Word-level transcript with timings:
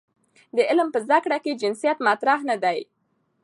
د 0.55 0.57
علم 0.69 0.87
په 0.93 0.99
زده 1.05 1.17
کړه 1.25 1.37
کې 1.43 1.59
جنسیت 1.61 1.97
مطرح 2.07 2.39
نه 2.49 2.55
دی. 2.63 2.79